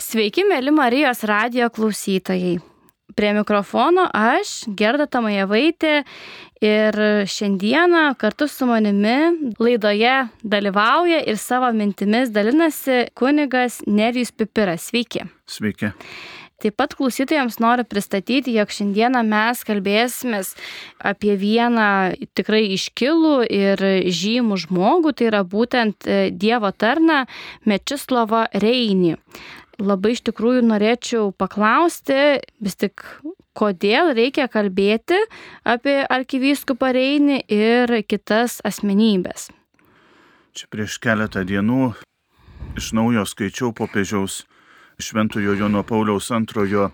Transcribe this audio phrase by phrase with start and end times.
[0.00, 2.54] Sveiki, mėly Marijos radio klausytojai.
[3.18, 6.06] Prie mikrofono aš, Gerda Tamajevaitė,
[6.64, 6.96] ir
[7.28, 14.88] šiandieną kartu su manimi laidoje dalyvauja ir savo mintimis dalinasi kunigas Nerijus Pipiras.
[14.88, 15.26] Sveiki.
[15.44, 15.92] Sveiki.
[16.60, 20.40] Taip pat klausytojams noriu pristatyti, jog šiandieną mes kalbėsime
[21.12, 27.24] apie vieną tikrai iškilų ir žymų žmogų, tai yra būtent Dievo tarną
[27.68, 29.16] Mečislovą Reinį
[29.80, 33.02] labai iš tikrųjų norėčiau paklausti vis tik,
[33.56, 35.18] kodėl reikia kalbėti
[35.64, 39.50] apie arkivyskupą Reinį ir kitas asmenybės.
[40.54, 41.92] Čia prieš keletą dienų
[42.78, 44.44] iš naujo skaičiau popiežiaus
[45.00, 46.90] Šventojo Jono Pauliaus antrojo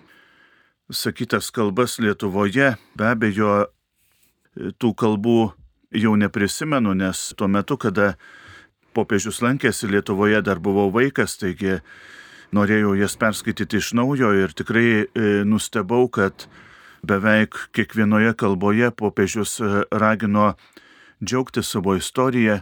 [0.91, 2.77] sakytas kalbas Lietuvoje.
[2.95, 3.67] Be abejo,
[4.79, 5.39] tų kalbų
[5.97, 8.15] jau neprisimenu, nes tuo metu, kada
[8.97, 11.81] popiežius lankėsi Lietuvoje, dar buvau vaikas, taigi
[12.55, 15.07] norėjau jas perskaityti iš naujo ir tikrai e,
[15.49, 16.47] nustebau, kad
[17.07, 20.55] beveik kiekvienoje kalboje popiežius e, ragino
[21.25, 22.61] džiaugti savo istoriją,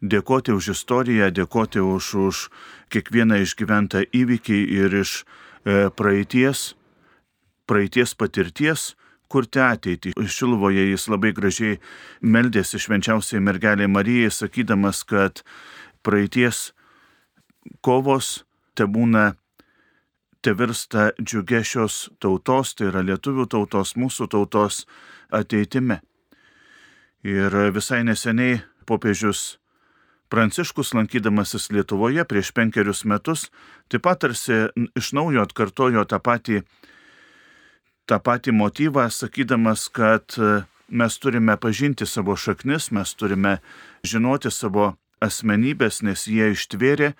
[0.00, 2.44] dėkoti už istoriją, dėkoti už, už
[2.92, 6.74] kiekvieną išgyventą įvykį ir iš e, praeities,
[7.68, 8.94] praeities patirties
[9.30, 10.14] kurti ateitį.
[10.26, 11.78] Šilvoje jis labai gražiai
[12.20, 15.44] meldėsi švenčiausiai mergeliai Marijai, sakydamas, kad
[16.02, 16.70] praeities
[17.84, 18.40] kovos
[18.80, 19.34] te būna,
[20.40, 24.86] te virsta džiugia šios tautos, tai yra lietuvių tautos, mūsų tautos
[25.28, 26.00] ateitimi.
[27.28, 29.60] Ir visai neseniai popiežius
[30.30, 33.48] Pranciškus, lankydamasis Lietuvoje prieš penkerius metus,
[33.90, 36.60] taip pat tarsi iš naujo atkartojo tą patį,
[38.06, 40.38] tą patį motyvą, sakydamas, kad
[40.86, 43.56] mes turime pažinti savo šaknis, mes turime
[44.06, 47.10] žinoti savo asmenybės, nes jie ištvėrė,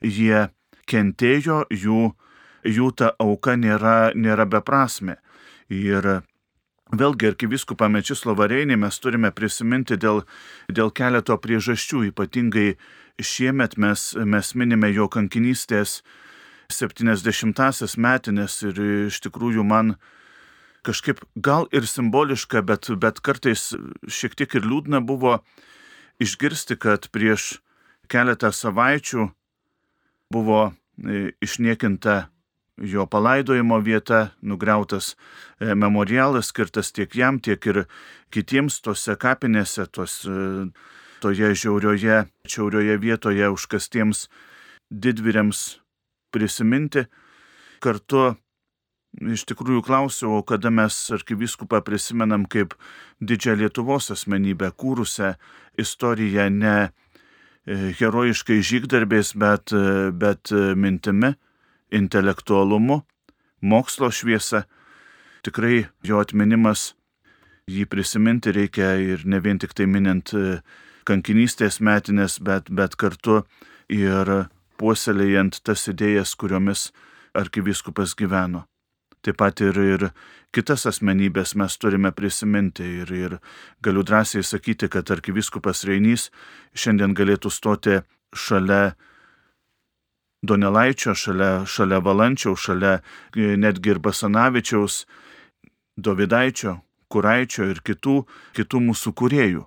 [0.00, 0.46] jie
[0.90, 2.12] kentėjo, jų,
[2.64, 5.18] jų ta auka nėra, nėra beprasme.
[5.72, 6.24] Ir
[6.92, 10.22] vėlgi arkiviskupą Mečislovą Reinį mes turime prisiminti dėl,
[10.68, 12.74] dėl keleto priežasčių, ypatingai
[13.20, 16.02] šiemet mes, mes minime jo kankinystės
[16.72, 19.94] 70-asias metinės ir iš tikrųjų man
[20.84, 23.72] kažkaip gal ir simboliška, bet, bet kartais
[24.08, 25.38] šiek tiek ir liūdna buvo
[26.20, 27.60] išgirsti, kad prieš
[28.12, 29.30] keletą savaičių
[30.34, 32.24] buvo e, išniekinta
[32.76, 35.14] jo palaidojimo vieta, nugriautas
[35.60, 37.84] e, memorialas skirtas tiek jam, tiek ir
[38.34, 40.66] kitiems tose kapinėse, tos, e,
[41.22, 44.26] toje žiaurioje, čiaurioje vietoje užkastiems
[44.90, 45.62] didvyriams
[46.34, 47.06] prisiminti.
[47.84, 48.34] Kartu
[49.22, 52.74] iš tikrųjų klausiau, kada mes arkiviskupą prisimenam kaip
[53.22, 55.34] didžią Lietuvos asmenybę, kūrusią
[55.78, 56.76] istoriją ne
[57.66, 61.34] herojiškai žygdarbės, bet, e, bet e, mintimi,
[61.94, 63.02] intelektualumu,
[63.62, 64.64] mokslo šviesa.
[65.44, 66.94] Tikrai jo atminimas,
[67.68, 70.32] jį prisiminti reikia ir ne vien tik tai minint
[71.04, 73.42] kankinystės metinės, bet, bet kartu
[73.92, 74.32] ir
[74.80, 76.90] puoselėjant tas idėjas, kuriomis
[77.36, 78.64] arkiviskupas gyveno.
[79.24, 80.02] Taip pat ir, ir
[80.52, 83.38] kitas asmenybės mes turime prisiminti ir, ir
[83.84, 86.28] galiu drąsiai sakyti, kad arkiviskupas Reinys
[86.76, 88.02] šiandien galėtų stoti
[88.34, 88.94] šalia
[90.44, 95.04] Donelaičio, šalia, šalia Valančiaus, šalia e, netgi ir Basanavičiaus,
[95.96, 96.76] Dovidaičio,
[97.08, 98.18] Kuraičio ir kitų,
[98.58, 99.62] kitų mūsų kuriejų.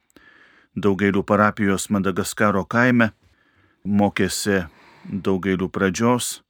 [0.76, 3.10] Daugailių parapijos Madagaskaro kaime,
[3.84, 4.66] mokėsi
[5.08, 6.43] Daugailių pradžios,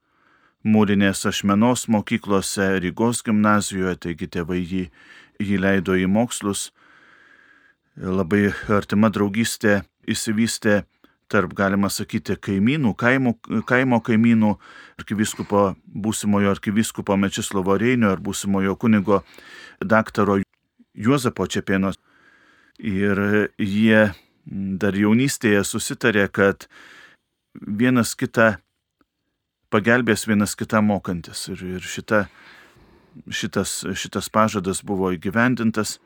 [0.67, 4.91] Mūrinės ašmenos mokyklose, Rygos gimnazijoje, taigi tėvai jį,
[5.39, 6.75] jį leido į mokslus.
[7.95, 10.83] Labai artima draugystė įsivystė
[11.33, 13.35] tarp, galima sakyti, kaimynų, kaimo,
[13.67, 14.53] kaimo kaimynų,
[15.01, 19.23] arkiviskupo, būsimojo arkiviskupo Mečislovo Reinio ir būsimojo kunigo
[19.81, 20.39] daktaro
[20.95, 21.99] Juozapo Čepienos.
[22.79, 23.19] Ir
[23.59, 24.11] jie
[24.47, 26.69] dar jaunystėje susitarė, kad
[27.57, 28.57] vienas kitą
[29.73, 31.47] pagelbės vienas kitą mokantis.
[31.53, 32.27] Ir, ir šita,
[33.29, 35.99] šitas, šitas pažadas buvo įgyvendintas.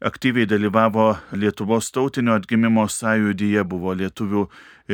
[0.02, 4.50] aktyviai dalyvavo Lietuvos tautinio atgimimo sąjūdyje, buvo Lietuvių e,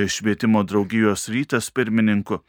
[0.09, 2.41] švietimo draugijos rytas pirmininku.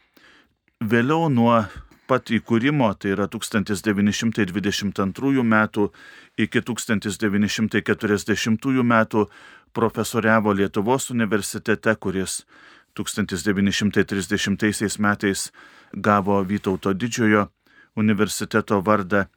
[0.80, 1.68] Vėliau nuo
[2.08, 5.92] pat įkūrimo, tai yra 1922 metų
[6.40, 9.28] iki 1940 metų,
[9.76, 12.48] profesoriavo Lietuvos universitete, kuris
[12.96, 15.52] 1930 metais
[15.92, 17.52] gavo Vytauto didžiojo
[18.00, 19.28] universiteto vardą.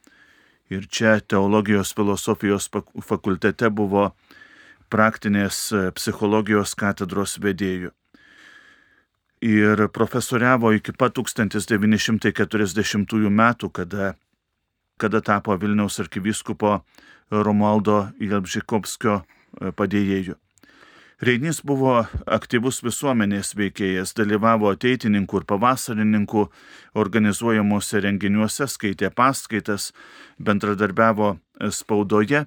[0.71, 2.71] Ir čia teologijos filosofijos
[3.03, 4.15] fakultete buvo
[4.87, 7.91] praktinės psichologijos katedros vedėjų
[9.43, 14.13] ir profesoriavo iki pat 1940 metų, kada,
[14.97, 16.79] kada tapo Vilniaus arkivyskupo
[17.31, 19.23] Romualdo Jelbžikovskio e,
[19.75, 20.35] padėjėju.
[21.23, 26.41] Reinys buvo aktyvus visuomenės veikėjas, dalyvavo ateitininkų ir pavasarininkų
[26.99, 29.93] organizuojamuose renginiuose, skaitė paskaitas,
[30.39, 31.37] bendradarbiavo
[31.71, 32.45] spaudoje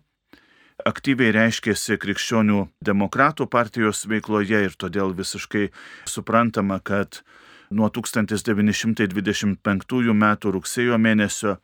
[0.85, 5.71] aktyviai reiškėsi krikščionių demokratų partijos veikloje ir todėl visiškai
[6.05, 7.23] suprantama, kad
[7.71, 10.37] nuo 1925 m.
[10.57, 11.57] rugsėjo mėnesio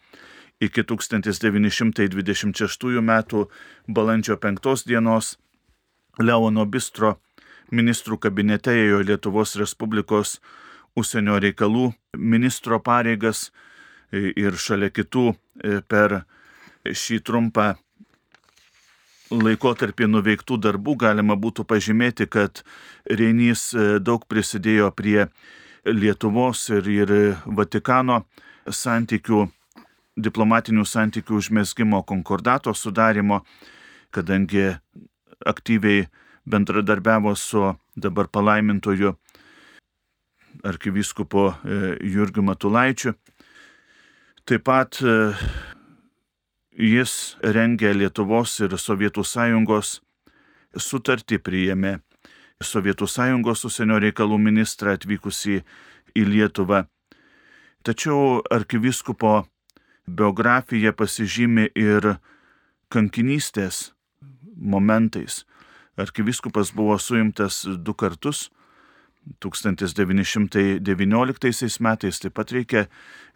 [0.62, 3.22] iki 1926 m.
[3.88, 5.38] balandžio 5 dienos
[6.18, 7.16] Leono Bistro
[7.72, 10.40] ministrų kabinete ėjo Lietuvos Respublikos
[10.96, 13.52] užsienio reikalų ministro pareigas
[14.12, 15.36] ir šalia kitų e,
[15.88, 16.24] per
[16.84, 17.76] šį trumpą
[19.32, 22.62] laikotarpį nuveiktų darbų galima būtų pažymėti, kad
[23.08, 25.28] Reinys e, daug prisidėjo prie
[25.86, 27.12] Lietuvos ir, ir
[27.46, 28.22] Vatikano
[28.68, 29.46] santykių,
[30.16, 33.42] diplomatinių santykių užmėsgymo konkordato sudarimo,
[34.14, 34.68] kadangi
[35.46, 36.06] aktyviai
[36.46, 39.16] bendradarbiavo su dabar palaimintoju
[40.62, 41.80] arkivyskupu e,
[42.12, 43.14] Jurgiu Matulaičiu.
[44.44, 45.32] Taip pat e,
[46.72, 50.00] Jis rengė Lietuvos ir Sovietų sąjungos
[50.72, 51.98] sutartį priėmė
[52.62, 55.60] Sovietų sąjungos užsienio reikalų ministrą atvykusi
[56.16, 56.86] į Lietuvą.
[57.82, 59.42] Tačiau arkiviskupo
[60.06, 62.14] biografija pasižymi ir
[62.88, 63.90] kankinystės
[64.56, 65.42] momentais.
[65.98, 68.48] Arkiviskupas buvo suimtas du kartus
[69.42, 72.86] 1919 metais taip pat reikia,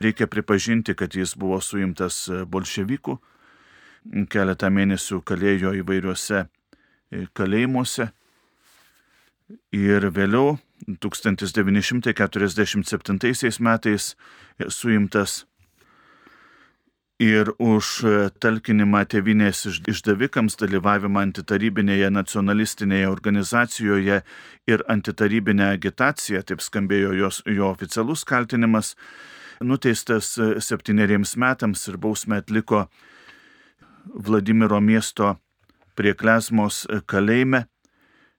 [0.02, 3.19] reikia pripažinti, kad jis buvo suimtas bolševikų,
[4.31, 6.47] keletą mėnesių kalėjo įvairiuose e,
[7.37, 8.11] kalėjimuose.
[9.76, 10.59] Ir vėliau
[11.02, 14.16] 1947 metais
[14.75, 15.47] suimtas
[17.23, 18.05] ir už
[18.45, 24.21] talkinimą tevinės išdavikams dalyvavimą antitarybinėje nacionalistinėje organizacijoje
[24.69, 28.97] ir antitarybinę agitaciją, taip skambėjo jos, jo oficialus kaltinimas,
[29.65, 32.89] nuteistas septyneriems metams ir bausmę atliko
[34.07, 35.37] Vladimiro miesto
[35.97, 37.67] prie Klesmos kalėjime.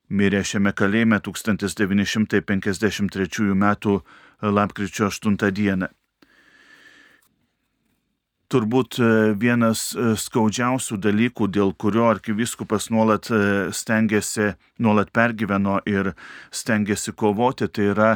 [0.08, 3.76] Mirė šiame kalėjime 1953 m.
[4.42, 5.52] lapkričio 8 d.
[8.48, 8.96] Turbūt
[9.36, 9.90] vienas
[10.24, 13.28] skaudžiausių dalykų, dėl kurio arkiviskupas nuolat
[13.76, 16.14] stengiasi, nuolat pergyveno ir
[16.56, 18.12] stengiasi kovoti, tai yra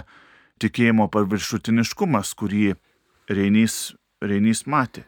[0.64, 2.78] tikėjimo paviršutiniškumas, kurį
[3.28, 3.92] Reinys,
[4.24, 5.04] Reinys matė.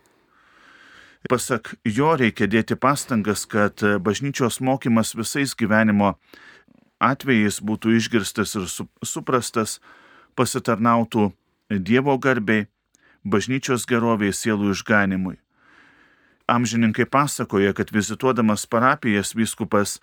[1.32, 6.18] Pasak jo reikia dėti pastangas, kad bažnyčios mokymas visais gyvenimo
[7.00, 8.68] atvejais būtų išgirstas ir
[9.08, 9.80] suprastas,
[10.36, 11.32] pasitarnautų
[11.74, 12.68] Dievo garbiai,
[13.24, 15.38] bažnyčios geroviai sielų išganimui.
[16.48, 19.96] Amžininkai pasakoja, kad vizituodamas parapijas vyskupas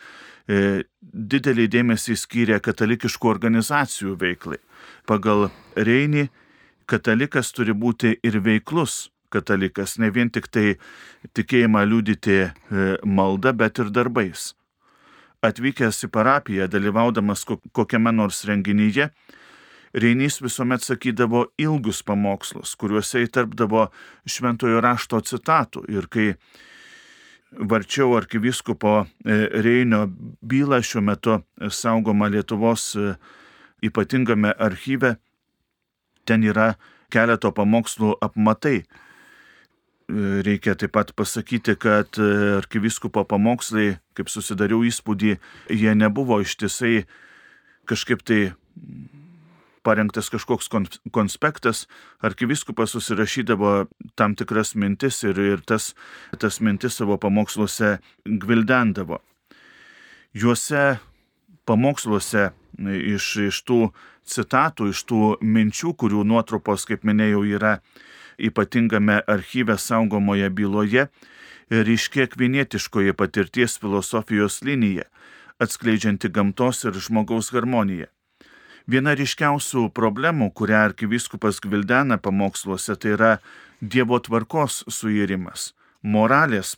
[0.48, 4.56] e, didelį dėmesį skyrė katalikiškų organizacijų veiklai.
[5.04, 6.30] Pagal Reinį
[6.88, 10.78] katalikas turi būti ir veiklus katalikas, ne vien tik tai
[11.36, 12.50] tikėjimą liūdyti e,
[13.04, 14.54] malda, bet ir darbais.
[15.44, 19.10] Atvykęs į parapiją, dalyvaudamas kokiame nors renginyje,
[19.94, 23.88] Reinys visuomet sakydavo ilgus pamokslus, kuriuose įtarpdavo
[24.28, 25.82] šventojo rašto citatų.
[25.90, 26.28] Ir kai
[27.50, 30.04] varčiau arkivyskupo e, Reinio
[30.46, 31.40] bylą šiuo metu
[31.74, 33.14] saugoma Lietuvos e,
[33.82, 35.16] ypatingame archyve,
[36.24, 36.74] ten yra
[37.10, 38.84] keleto pamokslų apmatai
[40.44, 42.28] Reikia taip pat pasakyti, kad e,
[42.58, 45.36] arkiviskupo pamokslai, kaip susidariau įspūdį,
[45.70, 47.04] jie nebuvo ištisai
[47.90, 48.40] kažkaip tai
[49.82, 50.68] parengtas kažkoks
[51.12, 51.86] konspektas,
[52.20, 55.94] arkiviskupas susirašydavo tam tikras mintis ir, ir tas,
[56.38, 59.20] tas mintis savo pamoksluose gvildendavo.
[60.36, 61.00] Juose
[61.66, 63.80] pamoksluose iš, iš tų
[64.26, 67.78] citatų, iš tų minčių, kurių nuotrupos, kaip minėjau, yra
[68.40, 71.08] ypatingame archyve saugomoje byloje
[71.70, 75.06] ryškė kvienietiškoji patirties filosofijos linija,
[75.62, 78.08] atskleidžianti gamtos ir žmogaus harmoniją.
[78.88, 83.32] Viena ryškiausių problemų, kurią arkivyskupas gvildena pamoksluose, tai yra
[83.80, 85.72] Dievo tvarkos suirimas,
[86.02, 86.76] moralės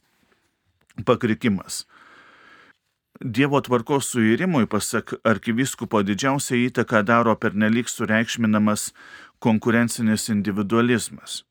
[1.07, 1.85] pakrikimas.
[3.23, 8.91] Dievo tvarkos suirimui, pasak arkivyskupo, didžiausia įtaka daro pernelyg sureikšminamas
[9.43, 11.43] konkurencinis individualizmas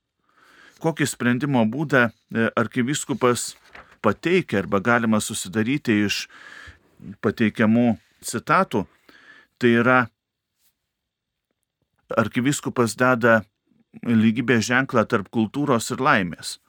[0.82, 3.54] kokį sprendimo būdą e, arkivyskupas
[4.02, 6.26] pateikia arba galima susidaryti iš
[7.22, 8.86] pateikiamų citatų,
[9.62, 10.00] tai yra
[12.18, 13.42] arkivyskupas deda
[14.08, 16.60] lygybės ženklą tarp kultūros ir laimės.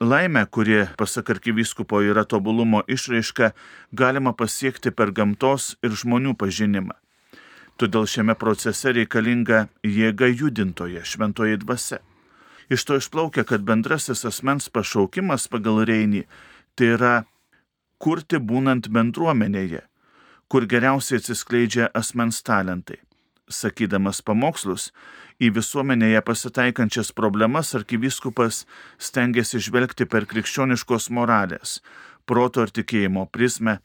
[0.00, 3.52] Laimę, kuri, pasak arkivyskupo, yra tobulumo išraiška,
[3.92, 6.96] galima pasiekti per gamtos ir žmonių pažinimą.
[7.78, 12.00] Todėl šiame procese reikalinga jėga judintoje, šventoji dvasia.
[12.70, 16.24] Iš to išplaukia, kad bendrasis asmens pašaukimas pagal Reinį
[16.74, 17.14] tai yra
[17.98, 19.82] kurti būnant bendruomenėje,
[20.48, 23.00] kur geriausiai atsiskleidžia asmens talentai.
[23.50, 24.88] Sakydamas pamokslus,
[25.42, 28.64] į visuomenėje pasitaikančias problemas arkivyskupas
[28.98, 31.80] stengiasi žvelgti per krikščioniškos moralės,
[32.24, 33.78] proto ir tikėjimo prizmę,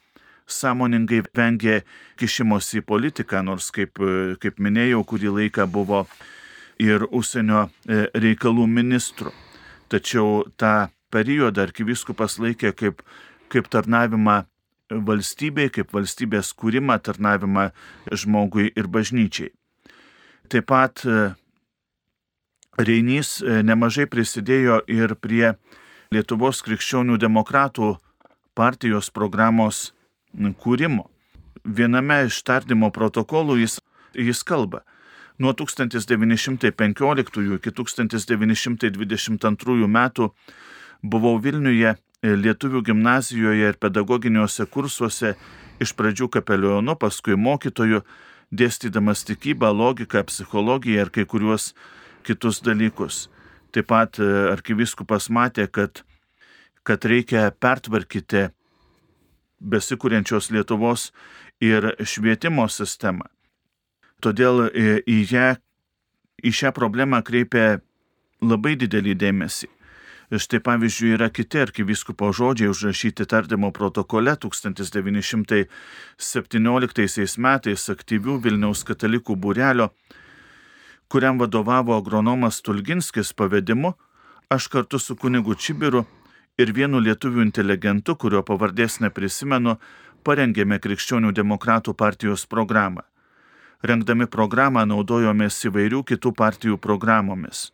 [0.49, 1.81] sąmoningai vengė
[2.19, 3.99] kišimosi į politiką, nors, kaip,
[4.41, 6.05] kaip minėjau, kurį laiką buvo
[6.79, 9.33] ir užsienio e, reikalų ministru.
[9.89, 13.03] Tačiau tą periodą arkivyskupas laikė kaip,
[13.51, 14.43] kaip tarnavimą
[14.89, 17.69] valstybei, kaip valstybės kūrimą, tarnavimą
[18.11, 19.51] žmogui ir bažnyčiai.
[20.49, 21.33] Taip pat e,
[22.79, 25.53] Reinys e, nemažai prisidėjo ir prie
[26.09, 27.93] Lietuvos krikščionių demokratų
[28.57, 29.91] partijos programos
[30.33, 31.05] kūrimo.
[31.63, 33.77] Viename iš tardymo protokolų jis,
[34.17, 34.81] jis kalba,
[35.39, 40.35] Nuo 1915 iki 1922 metų
[40.99, 45.35] buvau Vilniuje lietuvių gimnazijoje ir pedagoginiuose kursuose
[45.79, 48.03] iš pradžių kapelionu, paskui mokytoju,
[48.51, 51.73] dėstydamas tikybą, logiką, psichologiją ir kai kuriuos
[52.27, 53.27] kitus dalykus.
[53.71, 56.03] Taip pat e, arkiviskupas matė, kad,
[56.83, 58.49] kad reikia pertvarkyti
[59.59, 61.11] besikūrenčios Lietuvos
[61.61, 63.29] ir švietimo sistemą.
[64.19, 65.49] Todėl e, į, ją,
[66.43, 67.79] į šią problemą kreipia
[68.41, 69.69] labai didelį dėmesį.
[70.29, 75.65] Štai pavyzdžiui yra kiti arkivyskupo žodžiai užrašyti tardymo protokole 1917
[77.41, 79.89] metais aktyvių Vilniaus katalikų būrelio,
[81.09, 83.93] kuriam vadovavo agronomas Tulginskis pavedimu,
[84.53, 86.05] aš kartu su kunigu Čibiru
[86.61, 89.81] ir vienu lietuvių inteligentu, kurio pavardės neprisimenu,
[90.21, 93.01] parengėme Krikščionių demokratų partijos programą.
[93.81, 97.73] Rengdami programą naudojomės įvairių kitų partijų programomis.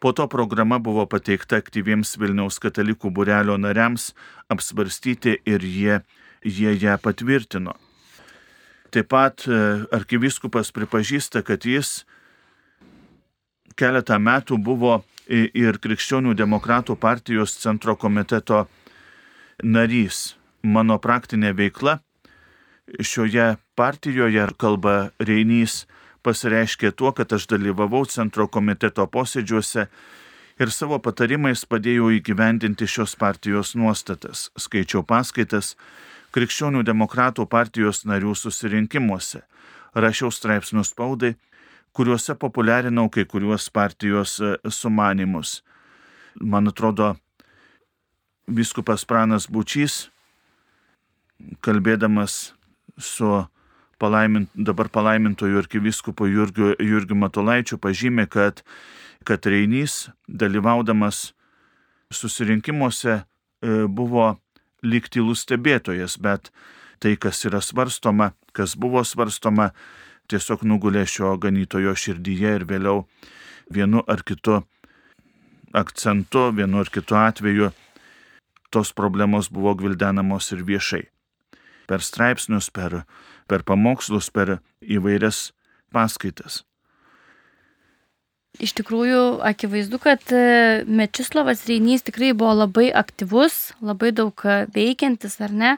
[0.00, 4.14] Po to programa buvo pateikta aktyviems Vilniaus katalikų burelio nariams
[4.48, 6.00] apsvarstyti ir jie,
[6.40, 7.76] jie ją patvirtino.
[8.90, 9.60] Taip pat e,
[9.92, 12.06] arkivyskupas pripažįsta, kad jis
[13.76, 18.64] keletą metų buvo ir Krikščionių demokratų partijos centro komiteto
[19.62, 20.34] narys.
[20.64, 22.00] Mano praktinė veikla
[22.98, 25.84] šioje partijoje, kalba Reinys,
[26.22, 29.86] pasireiškė tuo, kad aš dalyvavau centro komiteto posėdžiuose
[30.60, 35.76] ir savo patarimais padėjau įgyvendinti šios partijos nuostatas, skaičiau paskaitas
[36.30, 39.40] Krikščionių demokratų partijos narių susirinkimuose,
[39.98, 41.32] rašiau straipsnius spaudai,
[41.90, 45.64] kuriuose populiarinau kai kuriuos partijos e, sumanimus.
[46.38, 47.16] Man atrodo,
[48.46, 50.06] viskupas Pranas Bučys,
[51.66, 52.52] kalbėdamas
[52.94, 53.32] su
[54.00, 58.64] palaimint, dabar palaimintojų arkivyskupo Jurgiu, Jurgiu Matulaičiu pažymė, kad,
[59.28, 61.30] kad Reinys dalyvaudamas
[62.12, 63.22] susirinkimuose e,
[63.86, 64.34] buvo
[64.82, 66.50] lyg tylus stebėtojas, bet
[67.00, 69.70] tai, kas yra svarstoma, kas buvo svarstoma,
[70.30, 73.04] tiesiog nugulė šio ganytojo širdyje ir vėliau
[73.70, 74.62] vienu ar kitu
[75.76, 77.70] akcentu, vienu ar kitu atveju
[78.70, 81.04] tos problemos buvo gvildenamos ir viešai.
[81.90, 83.02] Per straipsnius, per
[83.50, 85.50] per pamokslus, per įvairias
[85.90, 86.62] paskaitas.
[88.58, 95.38] Iš tikrųjų, akivaizdu, kad e, Mečislavas Reinys tikrai buvo labai aktyvus, labai daug e, veikiantis,
[95.44, 95.76] ar ne?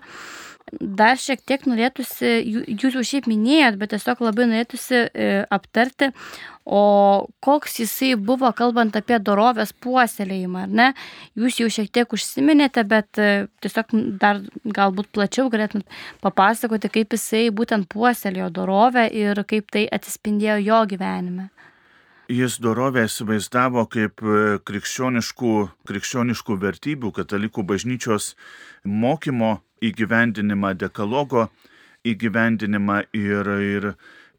[0.80, 2.30] dar šiek tiek norėtųsi,
[2.80, 6.08] jūs jau šiaip minėjot, bet tiesiog labai norėtųsi e, aptarti,
[6.64, 6.80] o
[7.44, 10.86] koks jisai buvo, kalbant apie dorovės puoselėjimą, ar ne?
[11.36, 13.92] Jūs jau šiek tiek užsiminėte, bet tiesiog
[14.22, 15.92] dar galbūt plačiau galėtumėt
[16.24, 21.50] papasakoti, kaip jisai būtent puoselėjo dorovę ir kaip tai atsispindėjo jo gyvenime.
[22.32, 25.50] Jis dorovę įsivaizdavo kaip e, krikščioniškų,
[25.88, 28.30] krikščioniškų vertybių, katalikų bažnyčios
[28.88, 31.50] mokymo įgyvendinimą, dekalogo
[32.08, 33.88] įgyvendinimą ir, ir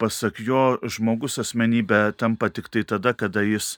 [0.01, 3.75] pasak jo žmogus asmenybė tampa tik tai tada, kada jis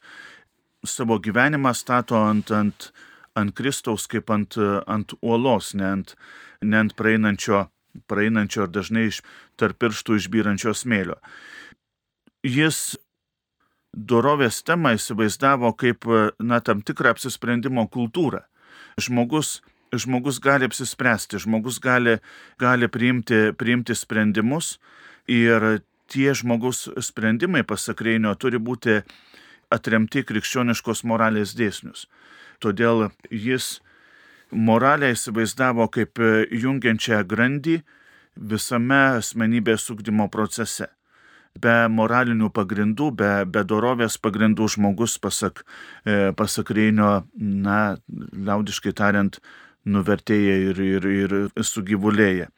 [0.87, 2.91] savo gyvenimą stato ant, ant,
[3.35, 4.55] ant Kristaus kaip ant,
[4.87, 6.15] ant uolos, ne ant,
[6.63, 7.65] ne ant praeinančio,
[8.07, 9.25] praeinančio ar dažnai iš
[9.59, 11.19] tarp pirštų išbyrančio smėlio.
[12.45, 12.95] Jis
[13.95, 16.05] dorovės temą įsivaizdavo kaip
[16.39, 18.43] na, tam tikrą apsisprendimo kultūrą.
[18.99, 19.61] Žmogus
[19.95, 22.17] žmogus gali apsispręsti, žmogus gali,
[22.59, 24.77] gali priimti, priimti sprendimus
[25.27, 25.81] ir
[26.11, 29.01] tie žmogus sprendimai, pasak Reinio, turi būti
[29.73, 32.05] atremti krikščioniškos moralės dėsnius.
[32.61, 33.79] Todėl jis
[34.51, 37.79] moralę įsivaizdavo kaip jungiančią grandį
[38.35, 40.91] visame asmenybės ugdymo procese.
[41.55, 45.63] Be moralinių pagrindų, be, be dorovės pagrindų žmogus, pasak,
[46.03, 49.39] e, pasak Reinio, na, liaudiškai tariant,
[49.87, 52.49] nuvertėja ir, ir, ir sugyvulėja.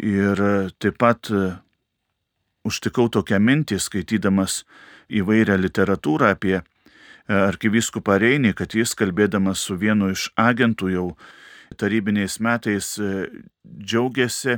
[0.00, 0.40] Ir
[0.80, 1.42] taip pat e,
[2.64, 4.62] užtikau tokią mintį, skaitydamas
[5.12, 6.62] įvairią literatūrą apie e,
[7.36, 11.04] arkivyskupą Reinį, kad jis kalbėdamas su vienu iš agentų jau
[11.76, 14.56] tarybiniais metais džiaugiasi,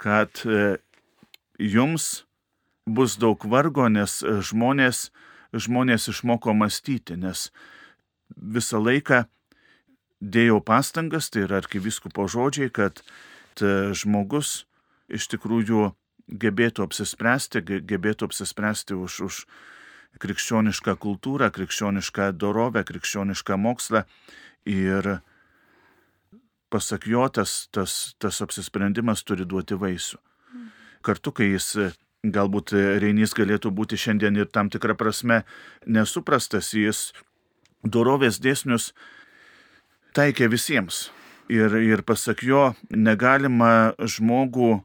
[0.00, 0.38] kad
[1.58, 2.24] jums
[2.86, 5.08] bus daug vargo, nes žmonės,
[5.52, 7.48] žmonės išmoko mąstyti, nes
[8.36, 9.24] visą laiką
[10.20, 13.02] dėjau pastangas, tai yra arkiviskupo žodžiai, kad
[13.94, 14.64] žmogus
[15.08, 15.92] iš tikrųjų
[16.28, 19.40] gebėtų apsispręsti, gebėtų apsispręsti už, už
[20.22, 24.04] krikščionišką kultūrą, krikščionišką dorovę, krikščionišką mokslą
[24.64, 25.18] ir
[26.72, 30.18] pasak jo tas, tas, tas apsisprendimas turi duoti vaisių.
[31.04, 31.68] Kartu, kai jis
[32.24, 35.42] galbūt Reinys galėtų būti šiandien ir tam tikrą prasme
[35.86, 37.12] nesuprastas, jis
[37.84, 38.92] dorovės dėsnius
[40.16, 41.10] taikė visiems.
[41.52, 44.78] Ir, ir pasak jo, negalima žmogų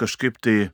[0.00, 0.72] kažkaip tai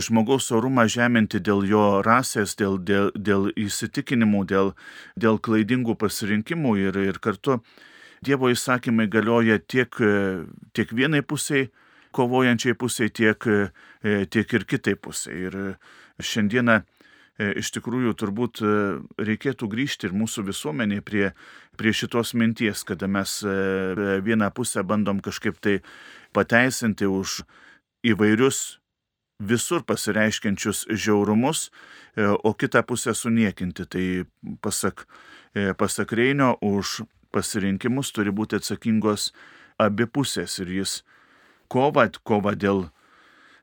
[0.00, 4.72] žmogaus orumą žeminti dėl jo rasės, dėl, dėl, dėl įsitikinimų, dėl,
[5.16, 7.60] dėl klaidingų pasirinkimų ir, ir kartu
[8.24, 9.92] Dievo įsakymai galioja tiek,
[10.72, 11.68] tiek vienai pusiai,
[12.16, 13.46] kovojančiai pusiai, tiek,
[14.32, 15.46] tiek ir kitai pusiai.
[15.48, 15.58] Ir
[16.22, 18.72] šiandieną e, iš tikrųjų turbūt e,
[19.20, 21.30] reikėtų grįžti ir mūsų visuomenė prie,
[21.76, 23.38] prie šitos minties, kada mes
[24.26, 25.78] vieną pusę bandom kažkaip tai
[26.36, 27.42] pateisinti už
[28.06, 28.78] įvairius
[29.36, 31.70] visur pasireiškiančius žiaurumus,
[32.16, 33.84] o kitą pusę suniekinti.
[33.84, 34.04] Tai
[34.64, 35.04] pasak,
[35.76, 37.02] pasak Reinio už
[37.36, 39.32] pasirinkimus turi būti atsakingos
[39.82, 41.02] abi pusės ir jis
[41.68, 42.86] kova, kova dėl,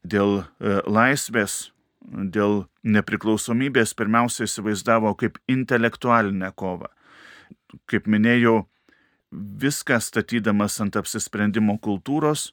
[0.03, 1.71] dėl e, laisvės,
[2.03, 6.91] dėl nepriklausomybės pirmiausia įsivaizdavo kaip intelektualinę kovą.
[7.89, 8.65] Kaip minėjau,
[9.31, 12.51] viską statydamas ant apsisprendimo kultūros,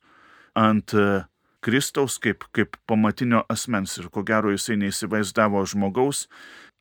[0.57, 1.23] ant e,
[1.61, 6.25] Kristaus kaip, kaip pamatinio asmens ir ko gero jisai neįsivaizdavo žmogaus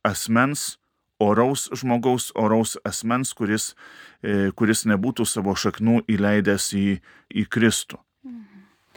[0.06, 0.80] asmens
[1.20, 3.74] oraus žmogaus, oraus asmens, kuris,
[4.24, 6.86] e, kuris nebūtų savo šaknų įleidęs į,
[7.36, 8.00] į Kristų.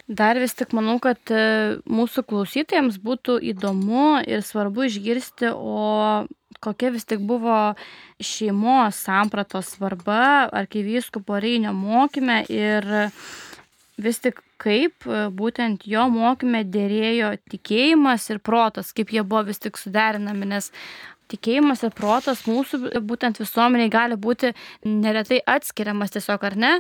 [0.08, 6.26] Dar vis tik manau, kad e, mūsų klausytojams būtų įdomu ir svarbu išgirsti, o
[6.64, 7.74] kokia vis tik buvo
[8.20, 12.88] šeimos sampratos svarba arkivyskupo Reinio mokyme ir
[14.04, 19.64] vis tik kaip e, būtent jo mokyme dėrėjo tikėjimas ir protas, kaip jie buvo vis
[19.64, 20.72] tik suderinami, nes
[21.32, 24.54] tikėjimas ir protas mūsų būtent visuomeniai gali būti
[24.86, 26.74] neretai atskiriamas tiesiog ar ne.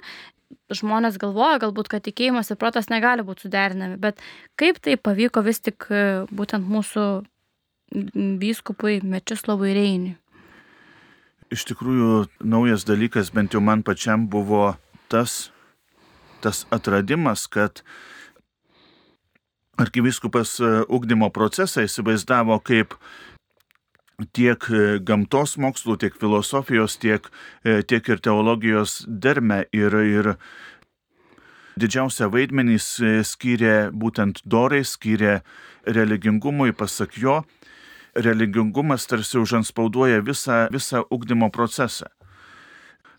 [0.73, 4.21] Žmonės galvoja galbūt, kad tikėjimas ir protas negali būti suderinami, bet
[4.59, 7.05] kaip tai pavyko vis tik e, būtent mūsų
[8.41, 10.17] vyskupui Mečislavui Reiniui?
[11.53, 14.73] Iš tikrųjų, naujas dalykas bent jau man pačiam buvo
[15.11, 15.51] tas,
[16.41, 17.83] tas atradimas, kad
[19.77, 20.55] arkiviskupas
[20.89, 22.97] ugdymo procesą įsivaizdavo kaip
[24.31, 27.27] tiek e, gamtos mokslų, tiek filosofijos, tiek,
[27.65, 29.63] e, tiek ir teologijos derme.
[29.75, 30.33] Ir, ir
[31.79, 32.77] didžiausią vaidmenį
[33.27, 35.41] skyrė būtent dorai, skyrė
[35.85, 37.41] religingumui, pasak jo,
[38.13, 42.11] religingumas tarsi užanspauduoja visą, visą ugdymo procesą.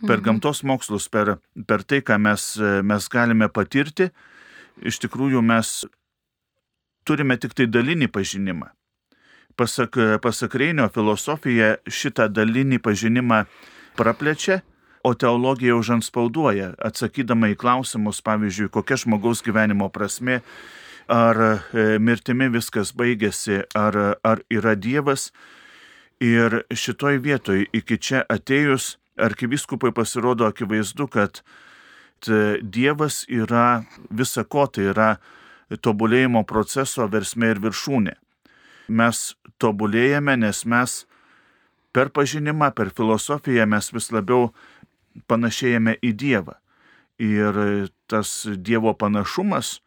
[0.04, 0.24] Per mhm.
[0.28, 1.36] gamtos mokslus, per,
[1.66, 4.10] per tai, ką mes, mes galime patirti,
[4.82, 5.82] iš tikrųjų mes
[7.04, 8.72] turime tik tai dalinį pažinimą.
[9.56, 13.44] Pasak, pasak Reinio filosofija šitą dalinį pažinimą
[13.94, 14.62] praplečia,
[15.04, 20.40] o teologija užanspauduoja, atsakydama į klausimus, pavyzdžiui, kokia žmogaus gyvenimo prasme,
[21.12, 25.28] ar e, mirtimi viskas baigėsi, ar, ar yra Dievas.
[26.24, 31.44] Ir šitoj vietoj iki čia atėjus arkivyskupai pasirodo akivaizdu, kad
[32.24, 35.08] Dievas yra visako, tai yra
[35.84, 38.14] tobulėjimo proceso versmė ir viršūnė
[38.88, 39.22] mes
[39.62, 40.98] tobulėjame, nes mes
[41.94, 44.50] per pažinimą, per filosofiją mes vis labiau
[45.30, 46.58] panašėjame į Dievą.
[47.22, 47.56] Ir
[48.10, 49.78] tas Dievo panašumas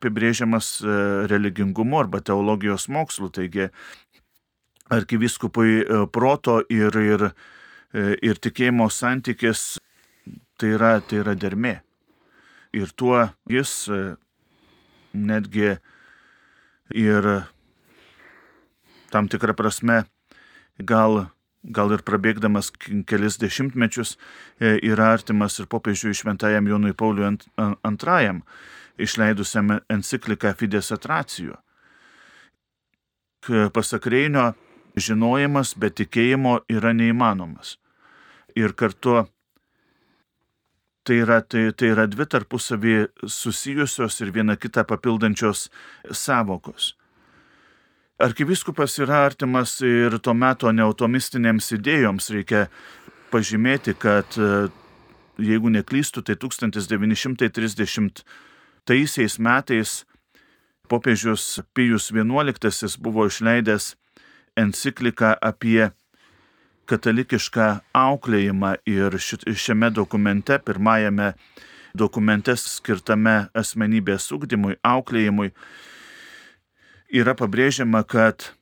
[0.00, 0.94] apibrėžiamas e,
[1.28, 3.28] religingumu arba teologijos mokslu.
[3.28, 3.68] Taigi
[4.90, 7.26] arkiviskupui e, proto ir, ir,
[7.92, 9.78] e, ir tikėjimo santykis
[10.60, 11.80] tai yra, tai yra dermė.
[12.72, 13.90] Ir tuo jis
[15.10, 15.72] netgi
[16.94, 17.28] ir
[19.10, 20.04] tam tikrą prasme
[20.78, 21.26] gal,
[21.62, 22.70] gal ir prabėgdamas
[23.08, 28.40] kelis dešimtmečius e, yra artimas ir popiežiui šventajam Jonui Pauliui II,
[29.00, 31.58] išleidusiam encikliką Fides Atracijo.
[33.72, 34.52] Pasak Reinio,
[34.96, 37.78] žinojimas be tikėjimo yra neįmanomas.
[38.58, 39.22] Ir kartu
[41.06, 45.68] tai yra, tai, tai yra dvi tarpusavį susijusios ir viena kitą papildančios
[46.12, 46.94] savokos.
[48.20, 52.30] Arkiviskupas yra artimas ir to meto neautomistinėms idėjoms.
[52.34, 52.66] Reikia
[53.32, 54.68] pažymėti, kad e,
[55.40, 58.20] jeigu neklystu, tai 1930
[59.40, 60.04] metais
[60.90, 63.96] popiežius Pijus XI buvo išleidęs
[64.58, 65.90] encikliką apie
[66.90, 71.32] katalikišką auklėjimą ir šiame dokumente, pirmajame
[71.96, 75.52] dokumente skirtame asmenybės ugdymui, auklėjimui,
[77.10, 78.52] yra pabrėžiama, kad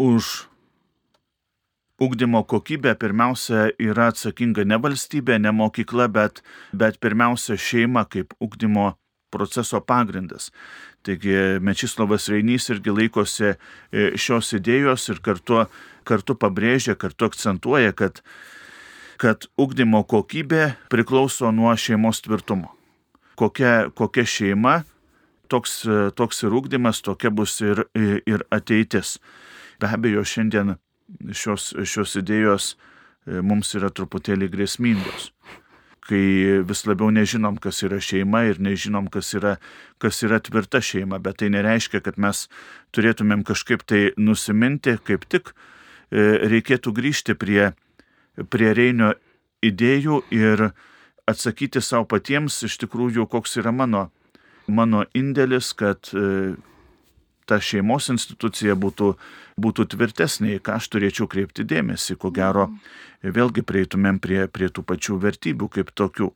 [0.00, 0.46] už
[2.00, 6.40] ugdymo kokybę pirmiausia yra atsakinga ne valstybė, ne mokykla, bet,
[6.72, 8.94] bet pirmiausia šeima kaip ugdymo
[9.30, 10.50] proceso pagrindas.
[11.06, 13.56] Taigi Mečislavas Reinys irgi laikosi e,
[14.18, 15.64] šios idėjos ir kartu,
[16.08, 18.22] kartu pabrėžia, kartu akcentuoja, kad,
[19.20, 22.74] kad ugdymo kokybė priklauso nuo šeimos tvirtumo.
[23.40, 24.80] Kokia, kokia šeima
[25.50, 29.18] toks, e, toks ir ūkdymas, tokia bus ir, ir ateitis.
[29.80, 30.76] Be abejo, šiandien
[31.34, 35.32] šios, šios idėjos e, mums yra truputėlį grėsmingos.
[36.10, 39.58] kai vis labiau nežinom, kas yra šeima ir nežinom, kas yra,
[40.02, 42.48] kas yra tvirta šeima, bet tai nereiškia, kad mes
[42.96, 47.70] turėtumėm kažkaip tai nusiminti, kaip tik e, reikėtų grįžti prie,
[48.50, 49.12] prie Reinio
[49.62, 50.70] idėjų ir
[51.30, 54.08] atsakyti savo patiems iš tikrųjų, koks yra mano,
[54.70, 56.54] mano indėlis, kad e,
[57.50, 59.12] ta šeimos institucija būtų,
[59.60, 62.70] būtų tvirtesnė, ką aš turėčiau kreipti dėmesį, ko gero
[63.22, 66.30] vėlgi prieitumėm prie, prie tų pačių vertybių kaip tokių.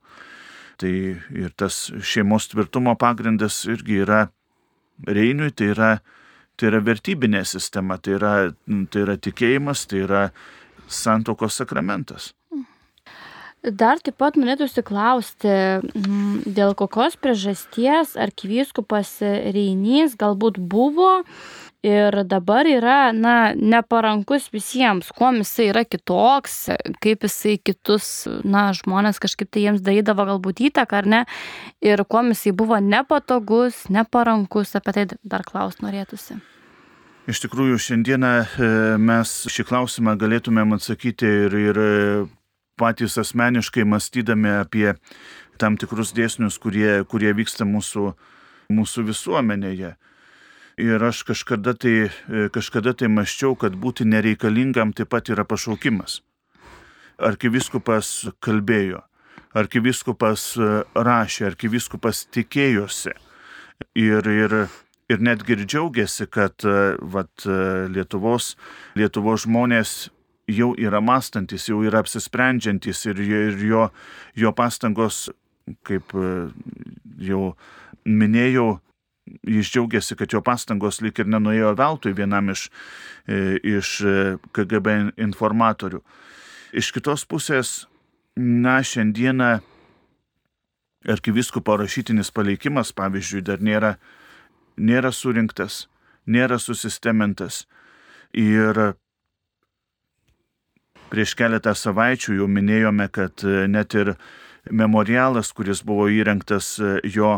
[0.82, 4.24] Tai ir tas šeimos tvirtumo pagrindas irgi yra
[5.02, 5.90] Reiniui, tai yra,
[6.54, 8.34] tai yra vertybinė sistema, tai yra,
[8.94, 10.28] tai yra tikėjimas, tai yra
[10.86, 12.30] santokos sakramentas.
[13.64, 21.22] Dar taip pat norėtųsi klausti, mm, dėl kokios priežasties arkivyskupas Reinys galbūt buvo
[21.84, 26.58] ir dabar yra, na, neparankus visiems, kuo jisai yra kitoks,
[27.00, 31.24] kaip jisai kitus, na, žmonės kažkaip tai jiems darydavo galbūt įtaką ar ne,
[31.80, 36.36] ir kuo jisai buvo nepatogus, neparankus, apie tai dar klaus norėtųsi.
[37.32, 41.78] Iš tikrųjų, šiandieną e, mes šį klausimą galėtumėm atsakyti ir, ir
[42.76, 44.94] patys asmeniškai mąstydami apie
[45.58, 48.12] tam tikrus dėsnius, kurie, kurie vyksta mūsų,
[48.74, 49.94] mūsų visuomenėje.
[50.82, 52.10] Ir aš kažkada tai,
[52.50, 56.22] kažkada tai maščiau, kad būti nereikalingam taip pat yra pašaukimas.
[57.22, 58.08] Arkiviskupas
[58.42, 59.04] kalbėjo,
[59.54, 60.48] arkiviskupas
[60.98, 63.14] rašė, arkiviskupas tikėjosi.
[63.94, 64.56] Ir, ir,
[65.10, 66.66] ir netgi ir džiaugiasi, kad
[67.14, 67.46] vat,
[67.94, 68.56] Lietuvos,
[68.98, 69.94] Lietuvos žmonės
[70.50, 73.88] jau yra mąstantis, jau yra apsisprendžiantis ir, ir jo,
[74.36, 75.28] jo pastangos,
[75.86, 76.32] kaip e,
[77.24, 77.54] jau
[78.04, 78.78] minėjau,
[79.48, 82.68] jis džiaugiasi, kad jo pastangos lik ir nenuėjo veltui vienam iš,
[83.26, 84.16] e, iš e,
[84.52, 86.02] KGB informatorių.
[86.74, 87.84] Iš kitos pusės,
[88.36, 89.56] na, šiandieną
[91.08, 93.94] arkiviskupo rašytinis paleikimas, pavyzdžiui, dar nėra,
[94.76, 95.86] nėra surinktas,
[96.26, 97.64] nėra susistemintas.
[98.34, 98.96] Ir
[101.14, 104.16] Prieš keletą savaičių jau minėjome, kad e, net ir
[104.66, 107.36] memorialas, kuris buvo įrengtas e, jo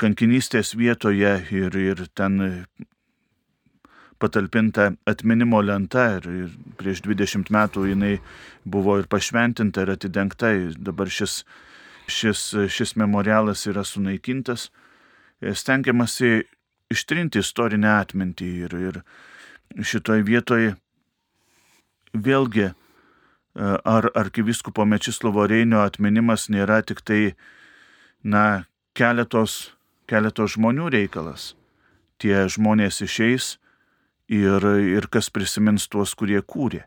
[0.00, 2.40] kankinystės vietoje ir, ir ten
[4.16, 8.14] patalpinta atminimo lenta ir, ir prieš 20 metų jinai
[8.64, 10.54] buvo ir pašventinta ir atidengta.
[10.80, 11.42] Dabar šis,
[12.08, 14.70] šis, šis memorialas yra sunaikintas.
[15.44, 16.46] E, stengiamasi
[16.92, 20.72] ištrinti istorinę atmintį ir, ir šitoj vietoj
[22.16, 22.70] vėlgi
[23.56, 27.20] ar arkiviskupo Mečislovo Reinio atminimas nėra tik tai,
[28.22, 28.66] na,
[28.96, 29.72] keletos,
[30.10, 31.54] keletos žmonių reikalas.
[32.20, 33.56] Tie žmonės išeis
[34.28, 36.84] ir, ir kas prisimins tuos, kurie kūrė.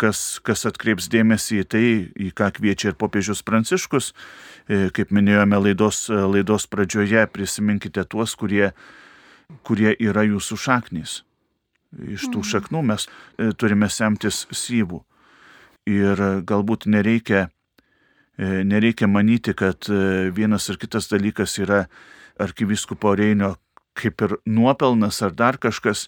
[0.00, 1.84] Kas, kas atkreips dėmesį į tai,
[2.16, 4.12] į ką kviečia ir popiežius Pranciškus,
[4.66, 8.72] e, kaip minėjome laidos, laidos pradžioje, prisiminkite tuos, kurie,
[9.68, 11.20] kurie yra jūsų šaknys.
[11.92, 12.48] Iš tų mhm.
[12.54, 15.04] šaknų mes e, turime semtis syvų.
[15.88, 17.48] Ir galbūt nereikia,
[18.38, 21.88] e, nereikia manyti, kad e, vienas ar kitas dalykas yra
[22.38, 23.56] arkiviskupo Reinio
[23.98, 26.06] kaip ir nuopelnas ar dar kažkas.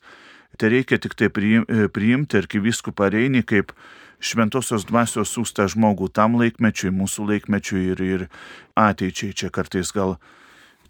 [0.57, 3.73] Tai reikia tik tai e, priimti arkiviskupą Reinį kaip
[4.23, 8.27] šventosios dvasios sūstą žmogų tam laikmečiui, mūsų laikmečiui ir, ir
[8.79, 9.35] ateičiai.
[9.35, 10.21] Čia kartais gal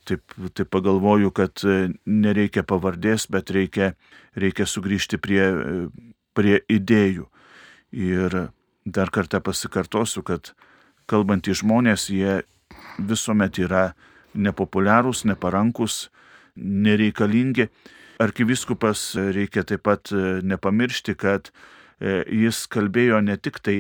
[0.05, 0.20] taip,
[0.53, 1.64] taip pagalvoju, kad
[2.05, 3.94] nereikia pavardės, bet reikia,
[4.37, 5.49] reikia sugrįžti prie,
[6.37, 7.31] prie idėjų.
[7.94, 8.37] Ir
[8.85, 10.53] dar kartą pasikartosiu, kad
[11.11, 12.42] kalbantys žmonės, jie
[12.99, 13.92] visuomet yra
[14.35, 16.09] nepopuliarūs, neparankus,
[16.57, 17.68] nereikalingi.
[18.23, 21.51] Arkiviskupas reikia taip pat e, nepamiršti, kad
[21.99, 23.79] e, jis kalbėjo ne tik tai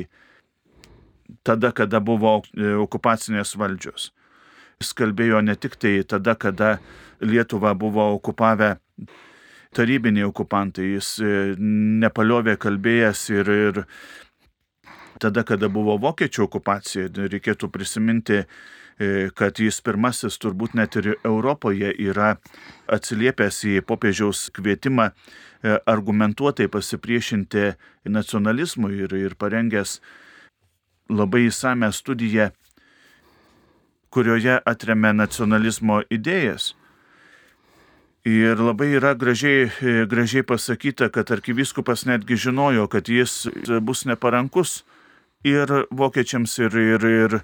[1.46, 4.10] tada, kada buvo e, okupacinės valdžios.
[4.82, 6.78] Jis kalbėjo ne tik tai tada, kada
[7.22, 8.74] Lietuva buvo okupavę
[9.74, 10.96] tarybiniai okupantai.
[10.96, 11.16] Jis
[12.02, 13.80] nepaliovė kalbėjęs ir, ir
[15.20, 18.42] tada, kada buvo vokiečių okupacija, reikėtų prisiminti,
[18.98, 22.36] e, kad jis pirmasis turbūt net ir Europoje yra
[22.86, 27.72] atsiliepęs į popiežiaus kvietimą e, argumentuotai pasipriešinti
[28.04, 30.00] nacionalizmui ir, ir parengęs
[31.10, 32.50] labai įsame studiją,
[34.14, 36.74] kurioje atremė nacionalizmo idėjas.
[38.24, 43.44] Ir labai yra gražiai, e, gražiai pasakyta, kad arkivyskupas netgi žinojo, kad jis
[43.84, 44.82] bus neparankus
[45.44, 47.40] ir vokiečiams, ir, ir, ir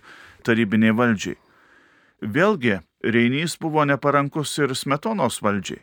[0.46, 1.36] tarybiniai valdžiai.
[2.20, 5.80] Vėlgi, Reinys buvo neparankus ir smetonos valdžiai.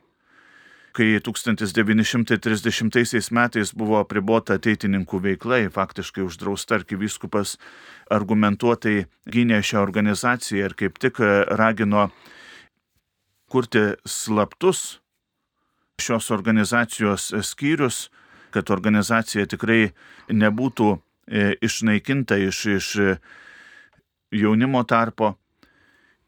[0.97, 7.61] kai 1930 metais buvo apribota ateitininkų veikla, faktiškai uždrausta arkivyskupas
[8.09, 11.21] argumentuotai gynė šią organizaciją ir kaip tik
[11.53, 12.09] ragino
[13.45, 14.97] kurti slaptus
[16.01, 18.09] šios organizacijos skyrius,
[18.51, 19.91] kad organizacija tikrai
[20.29, 22.87] nebūtų e, išnaikinta iš, iš
[24.31, 25.35] jaunimo tarpo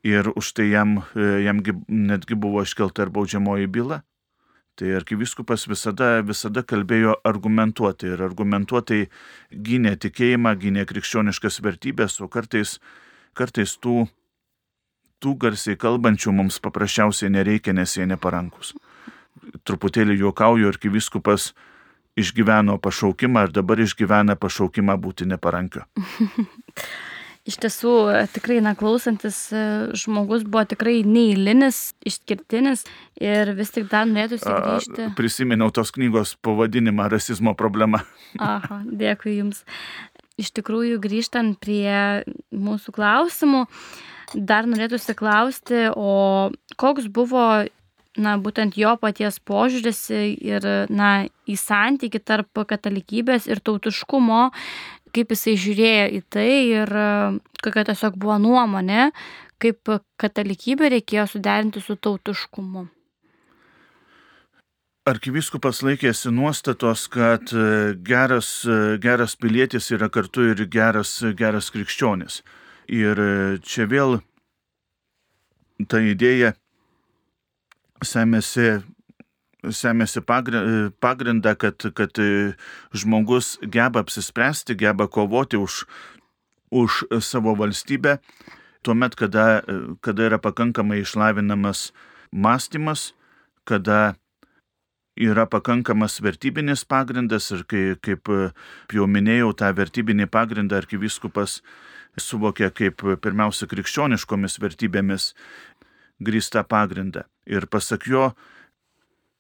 [0.04, 4.02] ir už tai jam, e, jamgi netgi buvo iškelta ir baudžiamoji byla.
[4.76, 9.10] Tai arkiviskupas visada, visada kalbėjo argumentuotai ir argumentuotai
[9.52, 12.78] gynė tikėjimą, gynė krikščioniškas vertybės, o kartais,
[13.36, 14.08] kartais tų,
[15.20, 18.72] tų garsiai kalbančių mums paprasčiausiai nereikia, nes jie neparankus.
[19.68, 21.52] Truputėlį juokauju, arkiviskupas
[22.20, 25.86] išgyveno pašaukimą ir dabar išgyvena pašaukimą būti neparankiu.
[27.50, 27.94] iš tiesų
[28.34, 29.64] tikrai, na, klausantis e,
[29.98, 32.86] žmogus buvo tikrai neįlinis, išskirtinis
[33.22, 35.08] ir vis tik dar norėtųsi grįžti.
[35.08, 38.04] A, prisiminiau tos knygos pavadinimą Rasizmo problema.
[38.52, 39.64] Aha, dėkui Jums.
[40.40, 42.24] Iš tikrųjų, grįžtant prie
[42.56, 43.66] mūsų klausimų,
[44.36, 47.66] dar norėtųsi klausti, o koks buvo
[48.18, 54.48] na, būtent jo paties požiūris ir, na, į santyki tarp katalikybės ir tautiškumo
[55.16, 57.10] kaip jisai žiūrėjo į tai ir e,
[57.64, 59.10] kokia tiesiog buvo nuomonė,
[59.62, 59.92] kaip
[60.22, 62.88] katalikybę reikėjo suderinti su tautiškumu.
[65.10, 72.42] Arkiviskupas laikėsi nuostatos, kad e, geras, e, geras pilietis yra kartu ir geras, geras krikščionis.
[72.90, 73.20] Ir
[73.62, 74.18] čia vėl
[75.90, 76.56] ta idėja
[78.06, 78.80] semėsi
[79.76, 82.20] semėsi pagrindą, kad, kad
[82.96, 85.84] žmogus geba apsispręsti, geba kovoti už,
[86.72, 88.20] už savo valstybę,
[88.88, 89.62] tuomet, kada,
[90.02, 91.90] kada yra pakankamai išlavinamas
[92.32, 93.14] mąstymas,
[93.68, 94.16] kada
[95.20, 98.32] yra pakankamas vertybinis pagrindas ir kai, kaip
[98.96, 101.60] jau minėjau, tą vertybinį pagrindą arkiviskupas
[102.20, 105.34] suvokia kaip pirmiausia krikščioniškomis vertybėmis
[106.24, 107.28] grįsta pagrindą.
[107.50, 108.32] Ir pasak jo,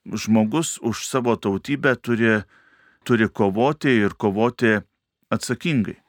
[0.09, 2.41] žmogus už savo tautybę turi,
[3.05, 4.79] turi kovoti ir kovoti
[5.29, 5.99] atsakingai.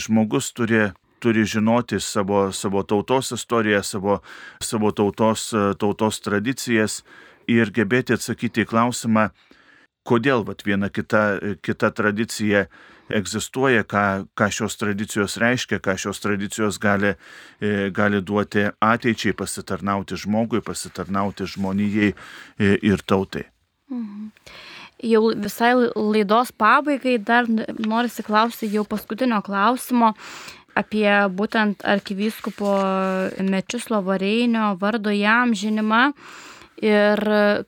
[0.00, 0.88] Žmogus turi,
[1.20, 4.20] turi žinoti savo, savo tautos istoriją, savo,
[4.62, 7.02] savo tautos, tautos tradicijas
[7.48, 9.28] ir gebėti atsakyti į klausimą,
[10.08, 11.24] kodėl vat, viena kita,
[11.64, 12.66] kita tradicija
[13.08, 14.04] egzistuoja, ką,
[14.36, 17.14] ką šios tradicijos reiškia, ką šios tradicijos gali,
[17.60, 23.48] e, gali duoti ateičiai, pasitarnauti žmogui, pasitarnauti žmonijai e, ir tautai.
[23.92, 24.28] Mhm.
[24.98, 30.10] Jau visai laidos pabaigai dar norisi klausti jau paskutinio klausimo
[30.78, 32.72] apie būtent arkivyskupo
[33.46, 36.02] Mečislovo Reinio vardo jam žinimą.
[36.78, 37.18] Ir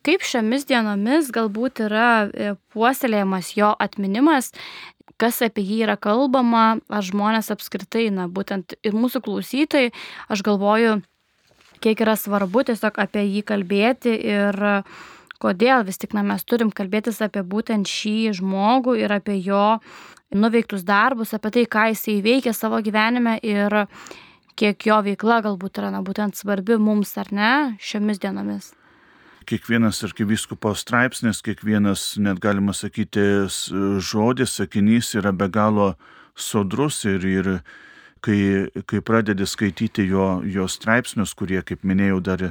[0.06, 4.52] kaip šiomis dienomis galbūt yra e, puoselėjamas jo atminimas,
[5.20, 9.90] kas apie jį yra kalbama, ar žmonės apskritai, na, būtent ir mūsų klausytojai,
[10.30, 11.00] aš galvoju,
[11.82, 14.56] kiek yra svarbu tiesiog apie jį kalbėti ir
[15.40, 19.80] kodėl vis tik na, mes turim kalbėtis apie būtent šį žmogų ir apie jo
[20.30, 23.82] nuveiktus darbus, apie tai, ką jisai veikia savo gyvenime ir
[24.60, 28.76] kiek jo veikla galbūt yra na, būtent svarbi mums ar ne šiomis dienomis
[29.50, 33.22] kiekvienas arkivyskupo straipsnis, kiekvienas, net galima sakyti,
[33.98, 35.94] žodis, sakinys yra be galo
[36.38, 37.48] sodrus ir, ir
[38.22, 38.38] kai,
[38.86, 42.46] kai pradedi skaityti jo, jo straipsnius, kurie, kaip minėjau, dar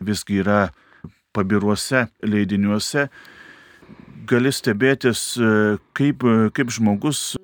[0.00, 0.70] visgi yra
[1.36, 3.08] pabiruose leidiniuose,
[4.28, 5.22] gali stebėtis,
[5.98, 6.24] kaip,
[6.56, 7.36] kaip žmogus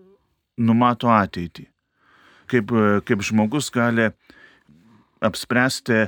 [0.57, 1.69] numato ateitį,
[2.51, 2.73] kaip,
[3.05, 4.09] kaip žmogus gali
[5.25, 6.07] apspręsti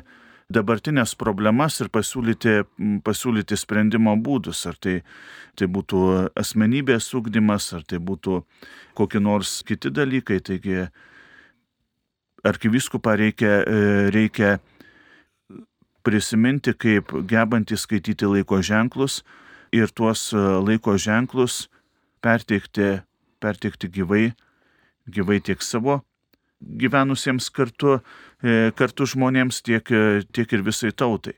[0.52, 2.61] dabartinės problemas ir pasiūlyti,
[3.04, 4.62] pasiūlyti sprendimo būdus.
[4.70, 5.00] Ar tai,
[5.59, 6.02] tai būtų
[6.38, 8.42] asmenybės ugdymas, ar tai būtų
[8.98, 10.38] kokie nors kiti dalykai.
[10.40, 10.87] Taigi
[12.46, 14.56] arkiviskupą reikia, e, reikia
[16.06, 19.24] prisiminti kaip gebantį skaityti laiko ženklus
[19.74, 21.66] ir tuos e, laiko ženklus
[22.22, 23.00] perteikti,
[23.42, 24.28] perteikti gyvai,
[25.11, 26.04] gyvai tiek savo
[26.61, 28.01] gyvenusiems kartu,
[28.42, 31.37] e, kartu žmonėms, tiek, e, tiek ir visai tautai.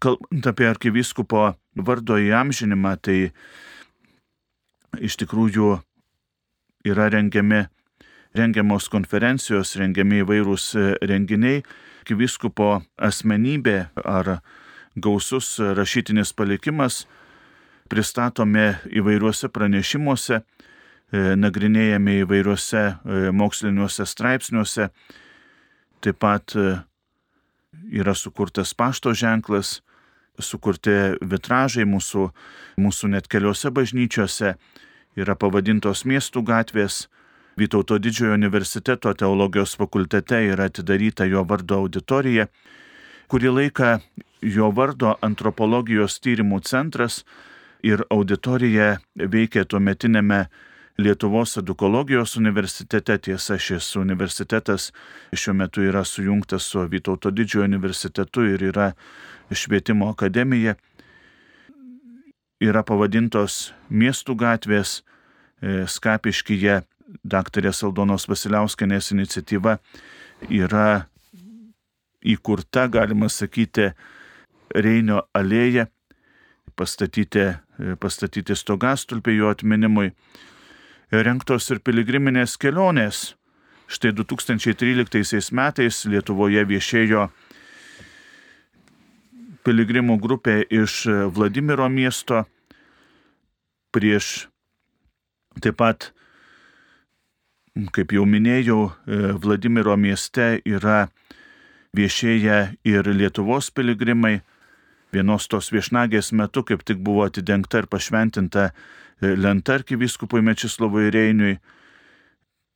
[0.00, 3.32] Kalbant apie arkivyskupo vardo įamžinimą, tai
[5.00, 5.78] iš tikrųjų
[6.84, 7.64] yra rengiami,
[8.36, 11.62] rengiamos konferencijos, rengiami įvairūs e, renginiai,
[12.04, 14.40] arkivyskupo asmenybė ar
[14.94, 17.06] gausus rašytinis palikimas
[17.88, 20.42] pristatomi įvairiuose pranešimuose
[21.12, 22.94] nagrinėjami įvairiuose e,
[23.34, 24.88] moksliniuose straipsniuose.
[26.04, 26.78] Taip pat e,
[27.92, 29.80] yra sukurtas pašto ženklas
[30.42, 32.28] sukurti vitražai mūsų,
[32.80, 34.54] mūsų net keliose bažnyčiose,
[35.14, 37.04] yra pavadintos miestų gatvės.
[37.54, 42.48] Vytauto didžiojo universiteto teologijos fakultete yra atidaryta jo vardo auditorija.
[43.30, 43.92] Kurį laiką
[44.42, 47.22] jo vardo antropologijos tyrimų centras
[47.86, 50.48] ir auditorija veikė tuo metinėme
[50.98, 53.18] Lietuvos edukologijos universitete.
[53.18, 54.92] Tiesa, šis universitetas
[55.32, 58.92] šiuo metu yra sujungtas su Vytauto didžiojo universitetu ir yra
[59.50, 60.76] švietimo akademija.
[62.62, 65.02] Yra pavadintos miestų gatvės,
[65.60, 66.82] e, Skapiškyje
[67.24, 69.78] daktarės Aldonos Vasiliauskenės iniciatyva
[70.48, 71.06] yra
[72.24, 73.92] įkurta, galima sakyti,
[74.74, 75.86] Reinio alėja,
[76.74, 77.52] pastatyti,
[78.00, 80.08] pastatyti stogastulpį jo atminimui,
[81.12, 83.34] renktos ir piligriminės kelionės.
[83.90, 87.28] Štai 2013 metais Lietuvoje viešėjo
[89.64, 91.04] piligrimų grupė iš
[91.36, 92.44] Vladimiro miesto
[93.94, 94.48] prieš
[95.62, 96.10] taip pat,
[97.94, 98.90] kaip jau minėjau,
[99.40, 101.06] Vladimiro mieste yra
[101.94, 104.40] viešėję ir Lietuvos piligrimai.
[105.14, 108.72] Vienos tos viešnagės metu kaip tik buvo atidengta ir pašventinta
[109.20, 111.58] lenta arkivyskupui Mečislovui Reiniui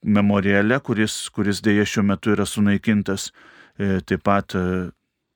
[0.05, 3.31] memoriale, kuris, kuris dėja šiuo metu yra sunaikintas.
[3.79, 4.91] E, taip pat e,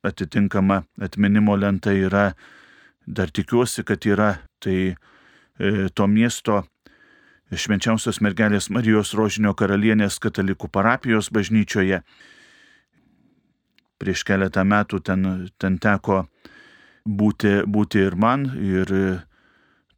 [0.06, 2.32] atitinkama atminimo lenta yra,
[3.06, 4.94] dar tikiuosi, kad yra, tai
[5.94, 6.62] to miesto
[7.52, 12.00] švenčiausios mergelės Marijos Rožinio karalienės katalikų parapijos bažnyčioje
[14.02, 15.26] prieš keletą metų ten,
[15.62, 16.24] ten teko
[17.06, 19.04] būti, būti ir man ir e,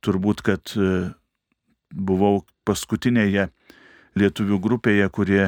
[0.05, 1.11] turbūt, kad e,
[1.95, 3.49] buvau paskutinėje
[4.21, 5.45] lietuvių grupėje, kurie,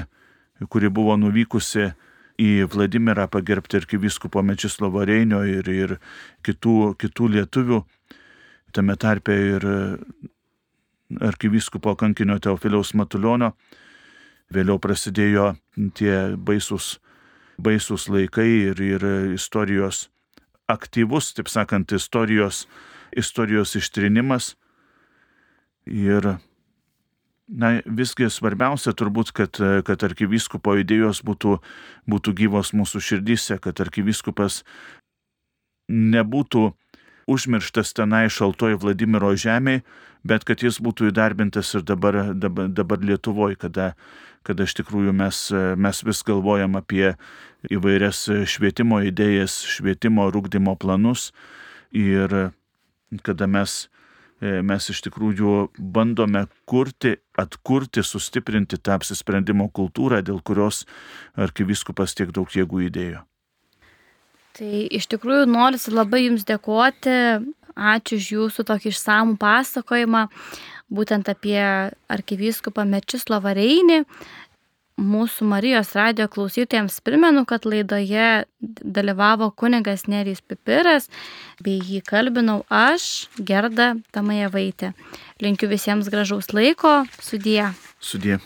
[0.72, 1.92] kuri buvo nuvykusi
[2.42, 5.96] į Vladimirą pagerbti arkivyskupo Mečislovo Reinio ir, ir
[6.44, 7.80] kitų, kitų lietuvių,
[8.76, 9.64] tame tarpe ir
[11.30, 13.54] arkivyskupo kankinio Teofiliaus Matulionio.
[14.52, 15.54] Vėliau prasidėjo
[15.96, 16.96] tie baisus
[17.58, 20.06] baisus laikai ir, ir istorijos
[20.68, 22.66] aktyvus, taip sakant, istorijos,
[23.12, 24.54] istorijos ištrinimas.
[25.86, 26.36] Ir
[27.46, 31.58] na, visgi svarbiausia turbūt, kad, kad arkivyskupo idėjos būtų,
[32.10, 34.64] būtų gyvos mūsų širdyse, kad arkivyskupas
[35.86, 36.72] nebūtų
[37.30, 39.82] užmirštas tenai šaltoj Vladimiro žemėje,
[40.26, 43.92] bet kad jis būtų įdarbintas ir dabar, dabar, dabar Lietuvoje, kada,
[44.46, 47.14] kada iš tikrųjų mes, mes vis galvojam apie
[47.70, 51.30] įvairias švietimo idėjas, švietimo rūkdymo planus
[51.94, 52.50] ir
[53.26, 53.86] kada mes,
[54.40, 60.84] mes iš tikrųjų bandome kurti, atkurti, sustiprinti tą apsisprendimo kultūrą, dėl kurios
[61.36, 63.24] arkiviskupas tiek daug jėgų įdėjo.
[64.56, 67.16] Tai iš tikrųjų noriu labai Jums dėkoti,
[67.76, 70.22] ačiū už Jūsų tokį išsamų pasakojimą
[70.92, 71.60] būtent apie
[72.08, 74.04] arkivyskupą Mečislovą Reinį.
[74.96, 81.10] Mūsų Marijos radio klausytojams primenu, kad laidoje dalyvavo kunigas Nerijus Pipiras,
[81.60, 84.94] bei jį kalbinau aš, Gerda Tamajevaitė.
[85.44, 87.66] Linkiu visiems gražaus laiko, sudie.
[88.00, 88.40] Sudie.